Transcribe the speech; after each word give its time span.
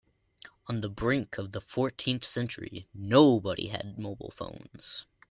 On 0.65 0.79
the 0.81 0.89
brink 0.89 1.37
of 1.37 1.51
the 1.51 1.61
fourteenth 1.61 2.25
century, 2.25 2.87
nobody 2.91 3.67
had 3.67 3.99
mobile 3.99 4.31
phones. 4.31 5.05